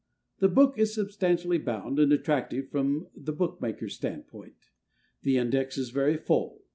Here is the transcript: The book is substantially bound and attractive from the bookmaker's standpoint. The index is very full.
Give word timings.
The 0.39 0.47
book 0.49 0.79
is 0.79 0.95
substantially 0.95 1.59
bound 1.59 1.99
and 1.99 2.11
attractive 2.11 2.69
from 2.69 3.09
the 3.15 3.31
bookmaker's 3.31 3.93
standpoint. 3.93 4.71
The 5.21 5.37
index 5.37 5.77
is 5.77 5.91
very 5.91 6.17
full. 6.17 6.63